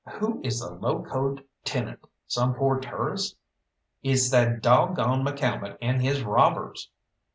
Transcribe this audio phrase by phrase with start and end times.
[0.13, 3.37] "Who is the locoed tenant some poor tourist?"
[4.01, 6.89] "It's that dog gone McCalmont and his robbers!"